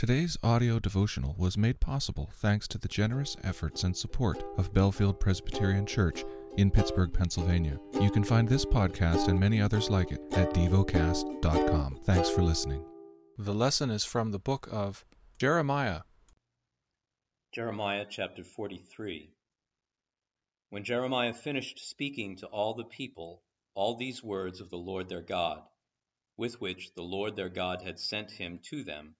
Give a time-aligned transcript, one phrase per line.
[0.00, 5.20] Today's audio devotional was made possible thanks to the generous efforts and support of Bellefield
[5.20, 6.24] Presbyterian Church
[6.56, 7.78] in Pittsburgh, Pennsylvania.
[8.00, 12.00] You can find this podcast and many others like it at devocast.com.
[12.04, 12.82] Thanks for listening.
[13.36, 15.04] The lesson is from the book of
[15.38, 16.00] Jeremiah.
[17.52, 19.34] Jeremiah chapter 43.
[20.70, 23.42] When Jeremiah finished speaking to all the people
[23.74, 25.60] all these words of the Lord their God,
[26.38, 29.14] with which the Lord their God had sent him to them,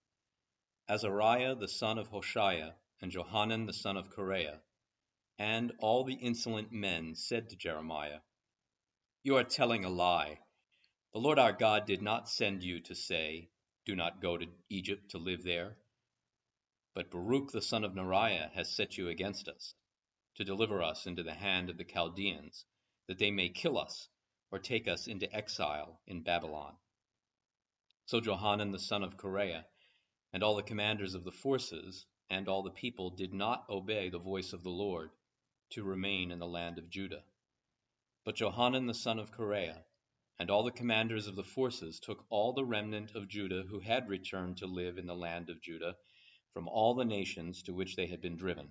[0.91, 4.61] Azariah the son of Hoshaiah, and Johanan the son of Kareah,
[5.39, 8.23] and all the insolent men said to Jeremiah,
[9.23, 10.41] You are telling a lie.
[11.13, 13.51] The Lord our God did not send you to say,
[13.87, 15.77] Do not go to Egypt to live there.
[16.93, 19.77] But Baruch the son of Neriah has set you against us,
[20.39, 22.65] to deliver us into the hand of the Chaldeans,
[23.07, 24.09] that they may kill us,
[24.51, 26.75] or take us into exile in Babylon.
[28.07, 29.67] So Johanan the son of Kareah
[30.33, 34.19] and all the commanders of the forces and all the people did not obey the
[34.19, 35.11] voice of the Lord
[35.71, 37.23] to remain in the land of Judah.
[38.25, 39.83] But Johanan the son of Kareah
[40.39, 44.09] and all the commanders of the forces took all the remnant of Judah who had
[44.09, 45.97] returned to live in the land of Judah
[46.55, 48.69] from all the nations to which they had been driven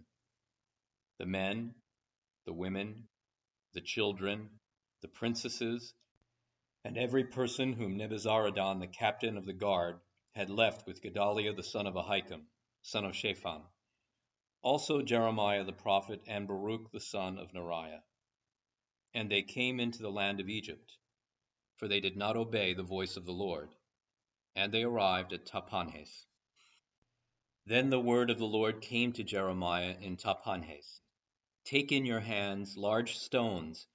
[1.19, 1.75] the men,
[2.45, 3.07] the women,
[3.73, 4.49] the children,
[5.01, 5.93] the princesses,
[6.85, 9.99] and every person whom Nebuzaradan the captain of the guard
[10.39, 12.45] had left with Gedaliah the son of Ahikam,
[12.81, 13.61] son of Shaphan,
[14.61, 17.99] also Jeremiah the prophet and Baruch the son of Neriah.
[19.13, 20.93] And they came into the land of Egypt,
[21.75, 23.75] for they did not obey the voice of the Lord,
[24.55, 26.25] and they arrived at Tahpanhes.
[27.65, 31.01] Then the word of the Lord came to Jeremiah in Tahpanhes.
[31.65, 33.87] Take in your hands large stones,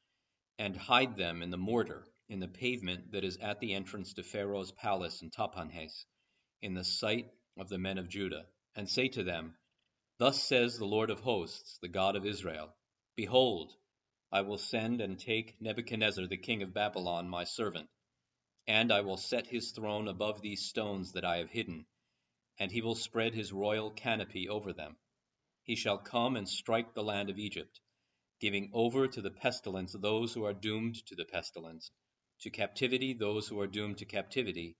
[0.59, 4.23] and hide them in the mortar in the pavement that is at the entrance to
[4.23, 6.05] Pharaoh's palace in Tahpanhes
[6.65, 9.55] in the sight of the men of Judah, and say to them,
[10.17, 12.75] Thus says the Lord of hosts, the God of Israel
[13.17, 13.77] Behold,
[14.33, 17.91] I will send and take Nebuchadnezzar the king of Babylon, my servant,
[18.67, 21.85] and I will set his throne above these stones that I have hidden,
[22.59, 24.97] and he will spread his royal canopy over them.
[25.65, 27.79] He shall come and strike the land of Egypt,
[28.41, 31.91] giving over to the pestilence those who are doomed to the pestilence,
[32.41, 34.79] to captivity those who are doomed to captivity,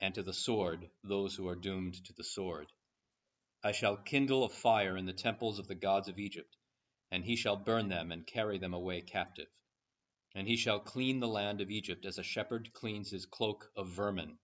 [0.00, 2.72] and to the sword those who are doomed to the sword.
[3.62, 6.56] I shall kindle a fire in the temples of the gods of Egypt,
[7.10, 9.48] and he shall burn them and carry them away captive.
[10.34, 13.88] And he shall clean the land of Egypt as a shepherd cleans his cloak of
[13.88, 14.38] vermin,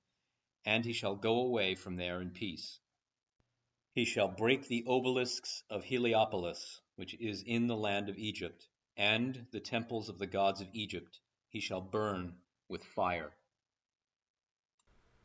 [0.64, 2.78] and he shall go away from there in peace.
[3.94, 9.46] He shall break the obelisks of Heliopolis, which is in the land of Egypt, and
[9.52, 12.36] the temples of the gods of Egypt he shall burn
[12.68, 13.32] with fire.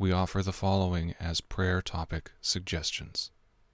[0.00, 3.30] we offer the following as prayer topic suggestions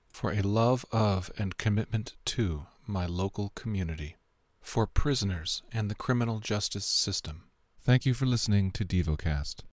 [0.08, 4.16] for a love of and commitment to my local community,
[4.60, 7.44] for prisoners and the criminal justice system.
[7.80, 9.62] Thank you for listening to DevoCast.